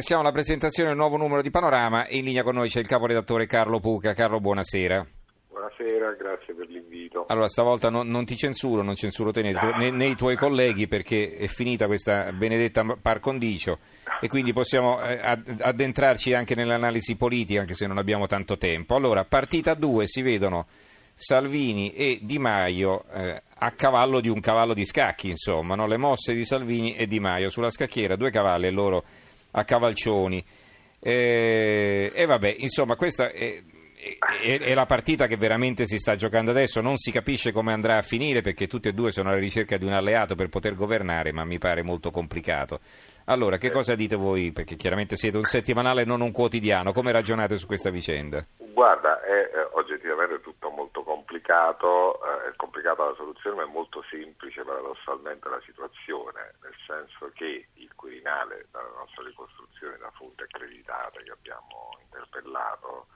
[0.00, 2.86] Siamo alla presentazione del nuovo numero di Panorama e in linea con noi c'è il
[2.88, 4.12] caporedattore Carlo Puca.
[4.12, 5.06] Carlo, buonasera.
[5.48, 7.26] Buonasera, grazie per l'invito.
[7.28, 10.88] Allora, stavolta non, non ti censuro, non censuro te né, né, né, i tuoi colleghi
[10.88, 13.78] perché è finita questa benedetta par condicio
[14.20, 15.16] e quindi possiamo eh,
[15.60, 18.96] addentrarci anche nell'analisi politica anche se non abbiamo tanto tempo.
[18.96, 20.66] Allora, partita 2 si vedono
[21.12, 25.86] Salvini e Di Maio eh, a cavallo di un cavallo di scacchi, insomma, no?
[25.86, 29.04] le mosse di Salvini e Di Maio sulla scacchiera, due cavalli e loro
[29.56, 30.44] a cavalcioni.
[31.00, 33.62] Eh, e vabbè, insomma, questa è,
[34.42, 36.80] è, è, la partita che veramente si sta giocando adesso.
[36.80, 39.84] Non si capisce come andrà a finire perché tutti e due sono alla ricerca di
[39.84, 42.80] un alleato per poter governare, ma mi pare molto complicato.
[43.26, 44.52] Allora, che cosa dite voi?
[44.52, 46.92] Perché chiaramente siete un settimanale e non un quotidiano.
[46.92, 48.44] Come ragionate su questa vicenda?
[48.58, 52.20] Guarda, è, è oggettivamente tutto molto complicato.
[52.22, 57.68] Eh, è complicata la soluzione, ma è molto semplice paradossalmente la situazione, nel senso che
[57.74, 63.06] il Quirinale, dalla nostra ricostruzione da fonte accreditata che abbiamo interpellato,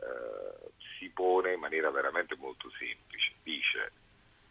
[0.00, 3.34] eh, si pone in maniera veramente molto semplice.
[3.42, 3.92] Dice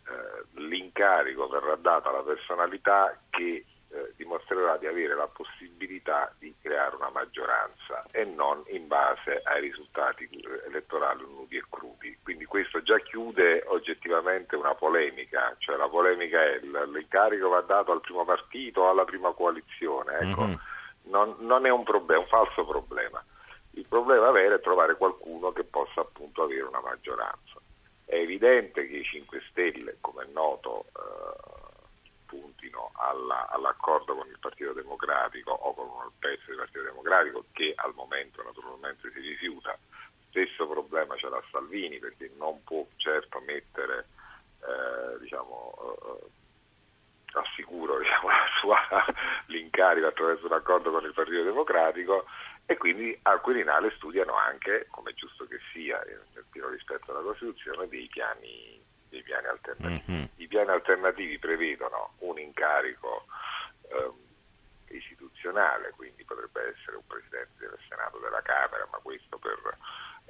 [0.08, 6.96] eh, l'incarico verrà dato alla personalità che eh, dimostrerà di avere la possibilità di creare
[6.96, 10.28] una maggioranza e non in base ai risultati
[10.66, 11.84] elettorali nudi e crudi.
[12.56, 18.23] Questo già chiude oggettivamente una polemica, cioè la polemica è l'incarico va dato al primo
[18.23, 20.20] partito o alla prima coalizione.
[20.20, 20.56] Ecco, mm-hmm.
[21.02, 23.22] non, non, è un problema, un falso problema.
[23.72, 27.59] Il problema vero è trovare qualcuno che possa appunto avere una maggioranza.
[28.06, 31.75] È evidente che i 5 Stelle, come è noto, eh,
[32.25, 37.73] puntino alla, all'accordo con il Partito Democratico o con un pezzo del Partito Democratico che
[37.75, 39.78] al momento naturalmente si rifiuta.
[40.36, 44.05] Stesso problema c'è la Salvini perché non può certo mettere
[44.59, 48.28] eh, diciamo, eh, assicuro diciamo,
[48.59, 48.78] sua,
[49.45, 52.25] l'incarico attraverso un accordo con il Partito Democratico
[52.66, 57.22] e quindi al Quirinale studiano anche, come è giusto che sia, nel pieno rispetto alla
[57.22, 60.12] Costituzione, dei piani dei piani alternativi.
[60.12, 60.25] Mm-hmm.
[60.35, 63.44] I piani alternativi prevedono un incarico eh,
[65.56, 69.78] istituzionale, quindi potrebbe essere un presidente del Senato della Camera, ma questo per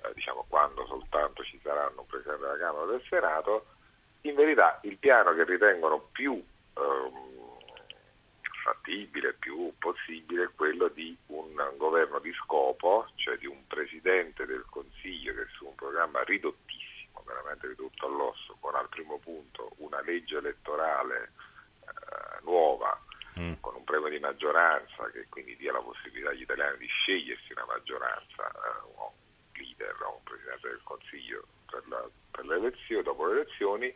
[0.03, 3.65] eh, diciamo, quando soltanto ci saranno un presidente della Camera o del Senato.
[4.21, 7.33] In verità il piano che ritengono più ehm,
[8.63, 14.65] fattibile, più possibile, è quello di un governo di scopo, cioè di un presidente del
[14.69, 20.37] Consiglio che su un programma ridottissimo veramente ridotto all'osso, con al primo punto una legge
[20.37, 21.31] elettorale
[21.81, 22.99] eh, nuova,
[23.39, 23.53] mm.
[23.59, 27.65] con un premio di maggioranza che quindi dia la possibilità agli italiani di scegliersi una
[27.65, 29.09] maggioranza, eh, un
[29.53, 33.95] leader o un presidente del Consiglio per, la, per le elezioni, dopo le elezioni,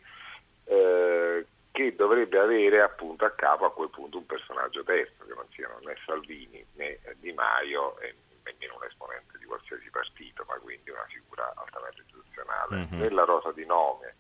[0.65, 5.47] eh, che dovrebbe avere appunto a capo a quel punto un personaggio terzo, che non
[5.51, 10.89] siano né Salvini né Di Maio e nemmeno un esponente di qualsiasi partito, ma quindi
[10.89, 12.75] una figura altamente istituzionale.
[12.75, 12.99] Mm-hmm.
[12.99, 14.15] Nella rosa di nome,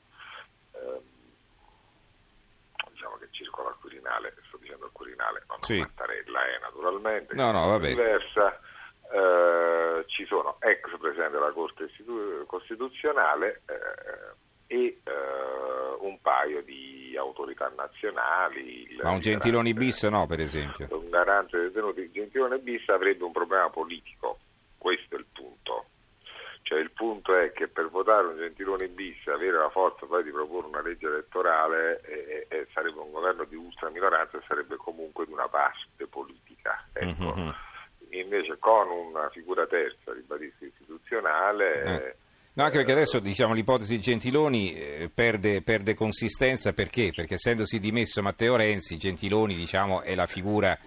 [0.73, 1.01] ehm,
[2.91, 3.77] diciamo che circola al
[4.09, 5.77] Quirinale, sto dicendo al Quirinale, non sì.
[5.77, 7.87] Mattarella è naturalmente, no, no, vabbè.
[7.89, 8.59] diversa.
[9.11, 17.15] Eh, ci sono ex presidente della Corte Istitu- Costituzionale eh, e eh, un paio di
[17.17, 18.97] autorità nazionali.
[19.01, 20.87] Ma un Gentiloni bis no, per esempio?
[20.91, 24.39] Un garante detenuti Gentiloni bis avrebbe un problema politico,
[24.77, 25.25] questo è il.
[26.69, 30.29] Cioè il punto è che per votare un Gentiloni bis avere la forza poi di
[30.29, 35.25] proporre una legge elettorale e, e sarebbe un governo di ultra minoranza e sarebbe comunque
[35.25, 36.85] di una parte politica.
[36.93, 37.33] Ecco.
[37.35, 37.49] Mm-hmm.
[38.11, 41.83] Invece con una figura terza, ribadisco, istituzionale...
[41.83, 42.15] Eh
[42.51, 47.11] No, anche perché adesso diciamo, l'ipotesi Gentiloni eh, perde, perde, consistenza perché?
[47.15, 50.77] Perché essendosi dimesso Matteo Renzi, Gentiloni diciamo, è la figura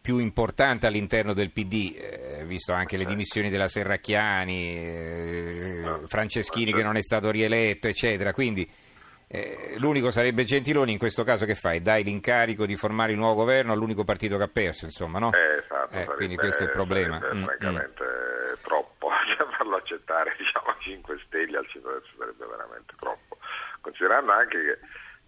[0.00, 6.82] più importante all'interno del PD, eh, visto anche le dimissioni della Serracchiani, eh, Franceschini che
[6.82, 8.32] non è stato rieletto, eccetera.
[8.32, 8.68] Quindi
[9.30, 11.82] eh, l'unico sarebbe Gentiloni, in questo caso che fai?
[11.82, 15.32] Dai l'incarico di formare il nuovo governo all'unico partito che ha perso, insomma, no?
[15.32, 17.18] Eh, esatto, eh, quindi questo è il problema.
[17.18, 18.62] Sarebbe, mm, francamente mm.
[18.62, 19.10] troppo,
[19.56, 23.38] farlo accettare diciamo, 5 Stelle al centro-destra sarebbe veramente troppo,
[23.82, 24.78] considerando anche che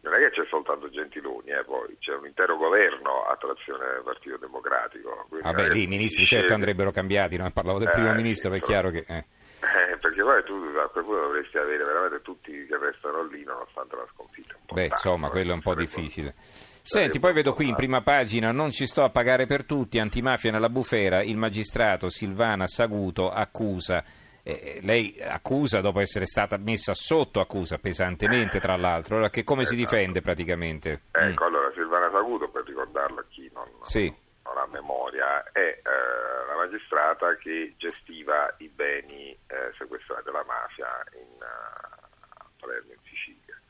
[0.03, 4.03] non è che c'è soltanto Gentiloni, eh, poi c'è un intero governo a trazione del
[4.03, 5.27] Partito Democratico.
[5.29, 7.51] Vabbè, lì i ministri certo andrebbero cambiati, no?
[7.51, 9.05] parlavo del primo eh, ministro, è chiaro che...
[9.07, 9.25] Eh.
[9.61, 13.95] Eh, perché poi tu a quel punto dovresti avere veramente tutti che restano lì nonostante
[13.95, 14.55] la sconfitta.
[14.73, 16.35] Beh, insomma, quello è un po' difficile.
[16.83, 20.51] Senti, poi vedo qui in prima pagina, non ci sto a pagare per tutti, antimafia
[20.51, 24.03] nella bufera, il magistrato Silvana Saguto accusa,
[24.43, 29.63] eh, lei accusa dopo essere stata messa sotto accusa pesantemente tra l'altro, allora che come
[29.63, 29.77] esatto.
[29.77, 31.03] si difende praticamente?
[31.11, 31.47] Ecco, mm.
[31.47, 34.13] allora Silvana Saguto per ricordarlo a chi non, sì.
[34.45, 40.89] non ha memoria, è eh, la magistrata che gestiva i beni eh, sequestrati dalla mafia
[41.15, 43.61] in uh, Palermo, in Sicilia,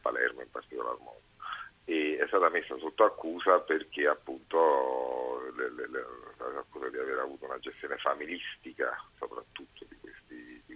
[0.00, 1.22] Palermo in particolar modo.
[1.84, 6.04] E è stata messa sotto accusa perché appunto le, le, le,
[6.58, 9.96] accusa di aver avuto una gestione familistica soprattutto di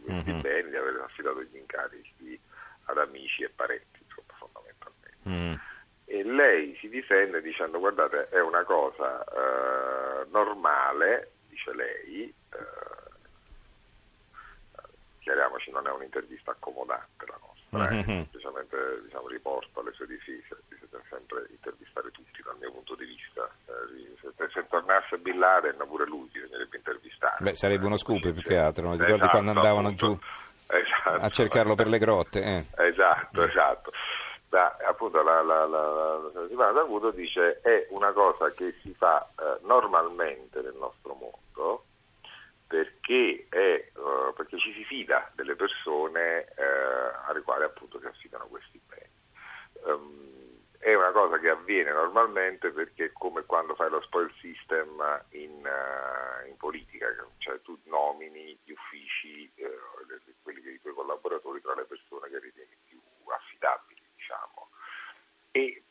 [0.05, 0.41] questi, mm-hmm.
[0.41, 2.41] beni, aver affidato gli incarichi
[2.85, 5.29] ad amici e parenti, insomma, fondamentalmente.
[5.29, 5.55] Mm
[6.07, 12.23] e lei si difende dicendo guardate è una cosa eh, normale, dice lei,
[12.53, 13.13] eh,
[15.21, 18.05] chiariamoci non è un'intervista accomodante la nostra, eh, mm-hmm.
[18.05, 23.51] semplicemente diciamo, riporto alle sue difese, bisogna sempre intervistare tutti dal mio punto di vista,
[23.67, 26.77] eh, se, se, tornasse Bin Laden pure lui bisognerebbe
[27.25, 27.37] intervistare.
[27.41, 30.19] Beh, sarebbe uno scoop più che altro, non ricordi esatto, quando andavano appunto, giù
[30.69, 31.25] esatto.
[31.25, 32.43] a cercarlo per le grotte?
[32.43, 32.65] Eh.
[32.85, 33.93] Esatto, esatto
[34.55, 39.59] da, appunto la, la, la, la D'Agudo dice è una cosa che si fa eh,
[39.63, 41.87] normalmente nel nostro mondo
[42.69, 48.47] perché, è, uh, perché, ci si fida delle persone uh, alle quali appunto si affidano
[48.47, 49.11] questi beni.
[49.85, 50.44] Um,
[50.85, 56.47] è una cosa che avviene normalmente perché come quando fai lo spoil system in, uh,
[56.47, 57.07] in politica,
[57.39, 59.51] cioè tu nomini gli uffici,
[60.43, 63.01] quelli dei tuoi collaboratori tra le persone che ritieni più
[63.33, 64.69] affidabili diciamo.
[65.53, 65.83] E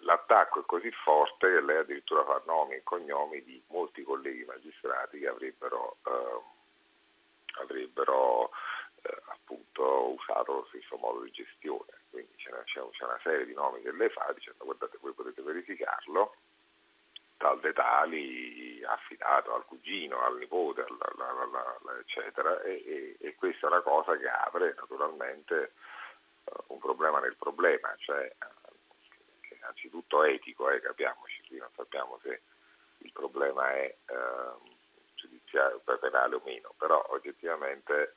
[0.00, 5.20] l'attacco è così forte che lei addirittura fa nomi e cognomi di molti colleghi magistrati
[5.20, 6.40] che avrebbero, eh,
[7.62, 8.50] avrebbero
[9.00, 12.02] eh, appunto usato lo stesso modo di gestione.
[12.10, 15.42] Quindi c'è una, c'è una, serie di nomi che lei fa dicendo guardate voi potete
[15.42, 16.34] verificarlo
[17.36, 23.66] tal dei affidato al cugino, al nipote, alla, alla, alla, eccetera, e, e, e, questa
[23.66, 25.72] è una cosa che apre naturalmente
[26.68, 28.32] un problema nel problema, cioè
[29.40, 32.42] che innanzitutto etico, eh, capiamoci, qui non sappiamo se
[32.98, 34.72] il problema è eh,
[35.14, 38.14] giudiziario, penale o meno, però oggettivamente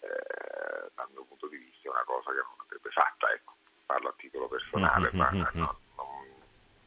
[0.00, 3.54] eh, dal mio punto di vista è una cosa che non andrebbe fatta, ecco,
[3.86, 5.16] parlo a titolo personale, mm-hmm.
[5.16, 5.46] ma mm-hmm.
[5.52, 6.06] no, non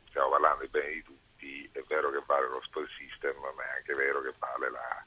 [0.09, 3.77] stiamo parlando di bene di tutti, è vero che vale lo spoil system, ma è
[3.77, 5.05] anche vero che vale la...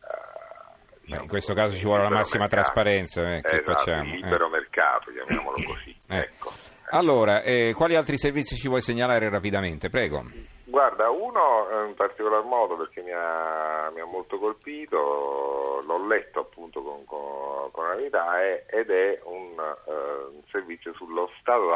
[0.00, 2.62] Uh, diciamo, in questo caso ci vuole la massima mercato.
[2.62, 4.02] trasparenza, eh, che esatto, facciamo?
[4.04, 4.50] Il libero eh.
[4.50, 5.96] mercato, chiamiamolo così.
[6.08, 6.18] Eh.
[6.18, 6.52] Ecco.
[6.90, 9.88] Allora, eh, quali altri servizi ci vuoi segnalare rapidamente?
[9.90, 10.56] Prego.
[10.78, 16.84] Guarda, uno in particolar modo perché mi ha, mi ha molto colpito, l'ho letto appunto
[16.84, 21.66] con, con, con verità, è, ed è un, uh, un, servizio sullo stato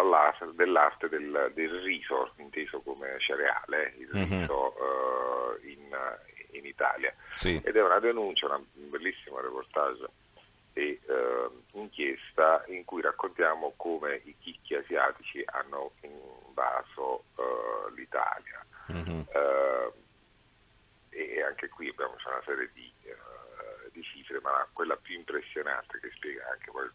[0.54, 4.40] dell'arte del, del, riso, inteso come cereale, il mm-hmm.
[4.40, 5.88] riso uh, in,
[6.52, 7.12] in, Italia.
[7.30, 7.60] Sì.
[7.64, 10.06] Ed è una denuncia, un bellissimo reportage
[10.74, 18.64] e eh, inchiesta in cui raccontiamo come i chicchi asiatici hanno invaso eh, l'Italia.
[18.90, 19.20] Mm-hmm.
[19.32, 19.92] Eh,
[21.10, 26.10] e anche qui abbiamo una serie di, eh, di, cifre, ma quella più impressionante che
[26.10, 26.92] spiega anche poi il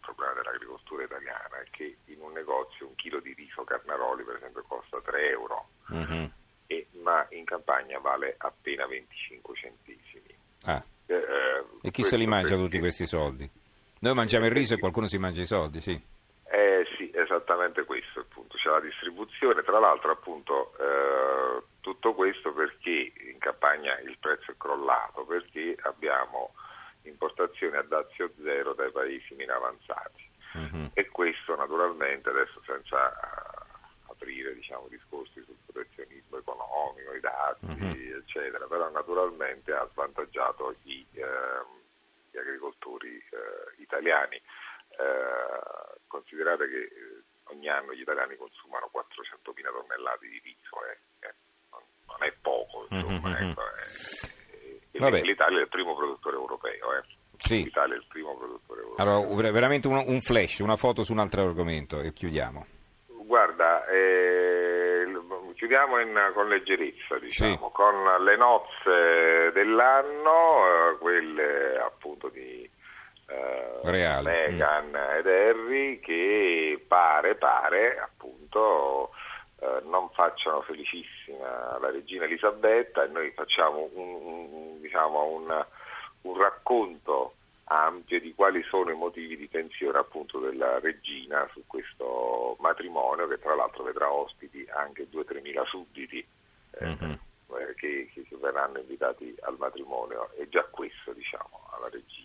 [0.00, 4.62] problema dell'agricoltura italiana è che in un negozio un chilo di riso Carnaroli per esempio
[4.62, 6.24] costa 3 euro, mm-hmm.
[6.66, 10.38] e, ma in campagna vale appena 25 centesimi.
[10.64, 10.82] Ah.
[11.14, 13.48] Eh, e chi se li mangia tutti questi soldi?
[14.00, 15.92] Noi mangiamo il riso e qualcuno si mangia i soldi, sì.
[16.44, 23.12] Eh sì, esattamente questo appunto, c'è la distribuzione, tra l'altro appunto eh, tutto questo perché
[23.30, 26.54] in campagna il prezzo è crollato, perché abbiamo
[27.02, 30.86] importazioni a dazio zero dai paesi meno avanzati mm-hmm.
[30.94, 33.12] e questo naturalmente adesso senza
[34.22, 38.16] aprire diciamo, discorsi sul protezionismo economico, i dati mm-hmm.
[38.22, 41.80] eccetera, però naturalmente ha svantaggiato i eh,
[42.30, 44.36] gli agricoltori eh, italiani.
[44.36, 51.34] Eh, considerate che eh, ogni anno gli italiani consumano 400.000 tonnellate di riso, eh, eh,
[52.06, 53.50] non, è poco, insomma, mm-hmm.
[53.50, 53.62] ecco,
[55.22, 57.04] l'Italia è il primo produttore europeo.
[57.36, 57.64] Sì.
[57.64, 59.04] L'Italia è il primo produttore europeo.
[59.04, 62.66] Allora, veramente un, un flash, una foto su un altro argomento e chiudiamo.
[63.32, 63.86] Guarda,
[65.54, 67.72] chiudiamo in, con leggerezza, diciamo, sì.
[67.72, 72.68] con le nozze dell'anno, eh, quelle appunto di
[73.28, 75.16] eh, Meghan mm.
[75.16, 79.12] ed Harry, che pare, pare appunto
[79.60, 85.64] eh, non facciano felicissima la regina Elisabetta e noi facciamo un, un, diciamo, un,
[86.20, 87.36] un racconto
[87.72, 93.38] ampie di quali sono i motivi di tensione appunto della regina su questo matrimonio che
[93.38, 96.18] tra l'altro vedrà ospiti anche 2-3 mila sudditi.
[96.18, 97.10] Eh, mm-hmm.
[97.10, 102.22] eh, che, che verranno invitati al matrimonio e già questo diciamo alla regina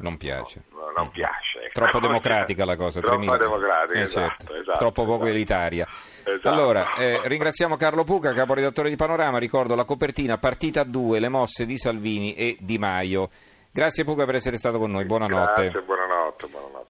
[0.00, 0.62] non piace.
[0.72, 1.58] No, non piace.
[1.58, 1.80] Ecco.
[1.80, 3.00] Troppo democratica la cosa.
[3.00, 3.36] Troppo 3000.
[3.36, 4.54] democratica, Eh, esatto, certo.
[4.54, 5.30] esatto, Troppo poco esatto.
[5.30, 5.86] elitaria.
[6.24, 6.48] Esatto.
[6.48, 9.38] Allora, eh, ringraziamo Carlo Puca, caporedattore di Panorama.
[9.38, 13.28] Ricordo la copertina Partita 2, le mosse di Salvini e Di Maio.
[13.72, 15.04] Grazie Puca per essere stato con noi.
[15.04, 15.62] Buonanotte.
[15.62, 16.46] Grazie, buonanotte.
[16.48, 16.70] buonanotte.